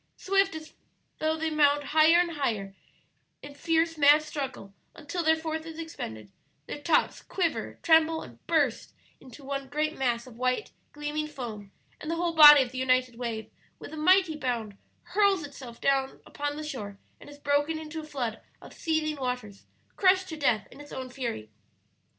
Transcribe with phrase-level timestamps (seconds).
[0.17, 0.73] Swift as
[1.19, 2.73] thought they mount higher and higher,
[3.43, 6.31] in fierce, mad struggle, until their force is expended;
[6.65, 12.09] their tops quiver, tremble, and burst into one great mass of white, gleaming foam; and
[12.09, 15.79] the whole body of the united wave, with a mighty bound, hurls itself
[16.25, 20.67] upon the shore and is broken into a flood of seething waters crushed to death
[20.71, 21.51] in its own fury.